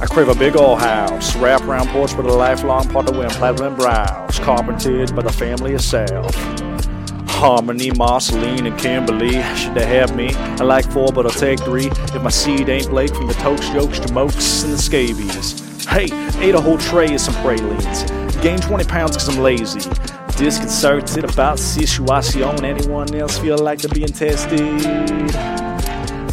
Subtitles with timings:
[0.00, 3.74] I crave a big old house, wrap around porch with a lifelong partner wearing platinum
[3.74, 6.32] brows, carpeted by the family itself.
[7.28, 9.42] Harmony, Marceline, and Kimberly.
[9.56, 10.28] Should they have me?
[10.34, 11.86] I like four, but I'll take three.
[11.86, 15.84] If my seed ain't Blake from the Tokes, Yokes, to Mokes, and the Scabies.
[15.86, 16.08] Hey,
[16.40, 18.04] ate a whole tray of some pralines.
[18.40, 19.80] Gained 20 pounds cause I'm lazy.
[20.36, 22.64] Disconcerted about situation.
[22.64, 25.67] Anyone else feel like they're being tested?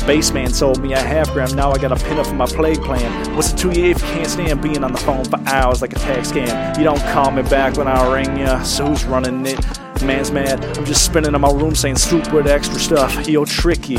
[0.05, 2.81] Baseman sold me a half gram, now I got a pin up for my plague
[2.83, 3.35] plan.
[3.35, 5.93] What's the two year if you can't stand being on the phone for hours like
[5.93, 6.77] a tax scam?
[6.77, 9.59] You don't call me back when I ring ya, so who's running it?
[10.03, 13.27] Man's mad, I'm just spinning in my room saying stupid extra stuff.
[13.27, 13.97] Yo, tricky.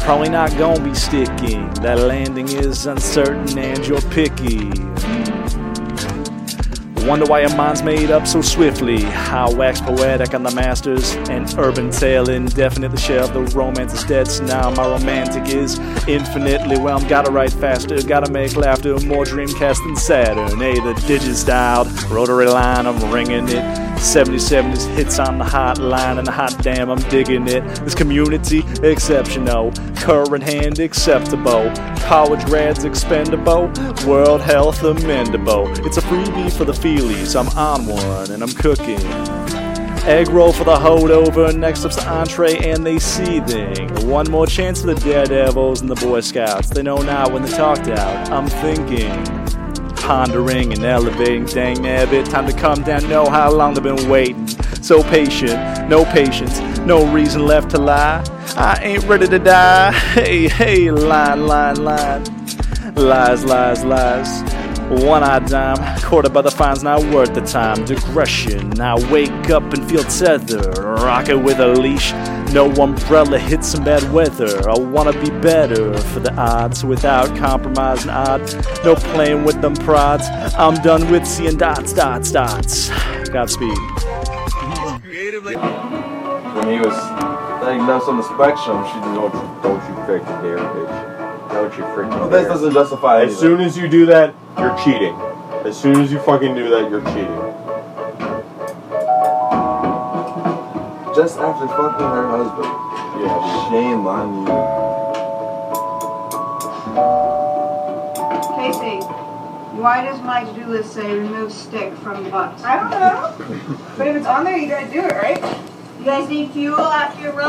[0.00, 1.54] Probably not gonna be sticky.
[1.82, 4.70] That landing is uncertain and you're picky.
[7.06, 9.00] Wonder why your mind's made up so swiftly.
[9.00, 11.14] How wax poetic on the masters.
[11.30, 13.32] An urban tale indefinitely shelved.
[13.32, 16.98] The romance is dead, so now my romantic is infinitely well.
[16.98, 18.98] I'm gotta write faster, gotta make laughter.
[19.06, 20.58] More Dreamcast than Saturn.
[20.58, 23.95] Hey, the digit styled rotary line, I'm ringing it.
[23.96, 27.62] 77s hits on the hotline, and hot damn, I'm digging it.
[27.84, 33.72] This community exceptional, current hand acceptable, college grads expendable,
[34.06, 35.66] world health amendable.
[35.86, 37.38] It's a freebie for the feelies.
[37.38, 39.00] I'm on one and I'm cooking.
[40.06, 43.88] Egg roll for the holdover, next up's the entree, and they seething.
[44.08, 46.70] One more chance for the daredevils and the Boy Scouts.
[46.70, 48.30] They know now when they talked out.
[48.30, 49.35] I'm thinking
[50.06, 51.44] pondering and elevating.
[51.46, 53.08] Dang nabbit, time to come down.
[53.08, 54.46] Know how long they've been waiting.
[54.80, 58.24] So patient, no patience, no reason left to lie.
[58.56, 59.92] I ain't ready to die.
[60.16, 62.24] Hey, hey, line, line, line.
[62.94, 64.42] Lies, lies, lies.
[65.04, 67.84] One eyed dime, quarter by the fine's not worth the time.
[67.84, 70.78] Digression, I wake up and feel tethered.
[70.78, 72.12] Rock it with a leash.
[72.52, 74.68] No umbrella hits some bad weather.
[74.68, 78.54] I wanna be better for the odds without compromising odds.
[78.84, 80.24] No playing with them prods.
[80.56, 82.88] I'm done with seeing dots, dots, dots.
[83.28, 83.76] Godspeed.
[86.56, 86.96] When he was
[87.60, 91.50] diagnosed on the spectrum, she did don't you, don't you freaking dare, bitch.
[91.50, 92.40] Don't you freaking Well, dare.
[92.40, 95.14] this doesn't justify As soon as you do that, you're cheating.
[95.64, 97.65] As soon as you fucking do that, you're cheating.
[101.16, 102.68] Just after fucking her husband.
[103.24, 103.70] Yeah.
[103.70, 104.46] Shame on you.
[108.54, 109.00] Casey,
[109.80, 112.62] why does my to-do list say remove stick from the box?
[112.62, 113.34] I don't know.
[113.96, 115.38] but if it's on there, you gotta do it, right?
[115.98, 117.46] You guys need fuel after your run?